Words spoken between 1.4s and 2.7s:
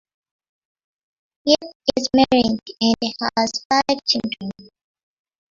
Yip is married